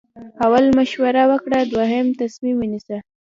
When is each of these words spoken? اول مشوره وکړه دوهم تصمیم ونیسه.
اول 0.45 0.65
مشوره 0.77 1.23
وکړه 1.31 1.59
دوهم 1.73 2.07
تصمیم 2.21 2.55
ونیسه. 2.59 2.97